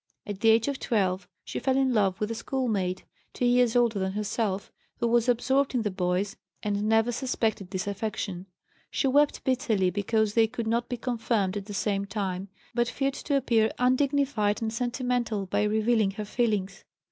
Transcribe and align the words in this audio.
At 0.25 0.39
the 0.39 0.49
age 0.49 0.67
of 0.67 0.79
12 0.79 1.27
she 1.45 1.59
fell 1.59 1.77
in 1.77 1.93
love 1.93 2.19
with 2.19 2.31
a 2.31 2.33
schoolmate, 2.33 3.05
two 3.33 3.45
years 3.45 3.75
older 3.75 3.99
than 3.99 4.13
herself, 4.13 4.71
who 4.97 5.07
was 5.07 5.29
absorbed 5.29 5.75
in 5.75 5.83
the 5.83 5.91
boys 5.91 6.37
and 6.63 6.89
never 6.89 7.11
suspected 7.11 7.69
this 7.69 7.85
affection; 7.85 8.47
she 8.89 9.05
wept 9.05 9.43
bitterly 9.43 9.91
because 9.91 10.33
they 10.33 10.47
could 10.47 10.65
not 10.65 10.89
be 10.89 10.97
confirmed 10.97 11.55
at 11.55 11.65
the 11.67 11.75
same 11.75 12.05
time, 12.05 12.47
but 12.73 12.87
feared 12.87 13.13
to 13.13 13.37
appear 13.37 13.71
undignified 13.77 14.59
and 14.59 14.73
sentimental 14.73 15.45
by 15.45 15.61
revealing 15.61 16.09
her 16.09 16.25
feelings. 16.25 16.83